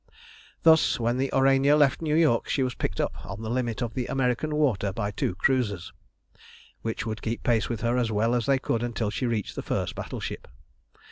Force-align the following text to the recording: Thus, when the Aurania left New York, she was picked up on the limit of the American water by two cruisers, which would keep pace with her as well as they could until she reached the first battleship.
Thus, 0.63 0.99
when 0.99 1.17
the 1.17 1.29
Aurania 1.31 1.77
left 1.77 2.01
New 2.01 2.15
York, 2.15 2.49
she 2.49 2.63
was 2.63 2.73
picked 2.73 2.99
up 2.99 3.23
on 3.23 3.43
the 3.43 3.51
limit 3.51 3.83
of 3.83 3.93
the 3.93 4.07
American 4.07 4.55
water 4.55 4.91
by 4.91 5.11
two 5.11 5.35
cruisers, 5.35 5.93
which 6.81 7.05
would 7.05 7.21
keep 7.21 7.43
pace 7.43 7.69
with 7.69 7.81
her 7.81 7.97
as 7.99 8.11
well 8.11 8.33
as 8.33 8.47
they 8.47 8.57
could 8.57 8.81
until 8.81 9.11
she 9.11 9.27
reached 9.27 9.55
the 9.55 9.61
first 9.61 9.93
battleship. 9.93 10.47